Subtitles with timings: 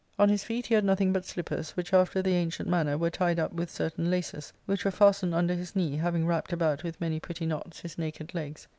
[0.17, 3.37] On his feet he had nothing but slippers, which, after the ancient manner, were tied
[3.37, 7.19] up with certain laces, which were fastened under his knee, having wrapped about with many
[7.19, 8.67] pretty knots his naked legs.